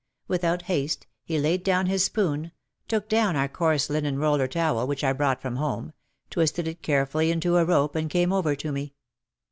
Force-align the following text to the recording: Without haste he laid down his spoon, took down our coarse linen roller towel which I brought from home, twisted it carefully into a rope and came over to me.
Without 0.27 0.63
haste 0.63 1.05
he 1.23 1.37
laid 1.37 1.63
down 1.63 1.85
his 1.85 2.03
spoon, 2.03 2.51
took 2.87 3.07
down 3.07 3.35
our 3.35 3.47
coarse 3.47 3.87
linen 3.87 4.17
roller 4.17 4.47
towel 4.47 4.87
which 4.87 5.03
I 5.03 5.13
brought 5.13 5.43
from 5.43 5.57
home, 5.57 5.93
twisted 6.31 6.67
it 6.67 6.81
carefully 6.81 7.29
into 7.29 7.57
a 7.57 7.65
rope 7.65 7.95
and 7.95 8.09
came 8.09 8.33
over 8.33 8.55
to 8.55 8.71
me. 8.71 8.95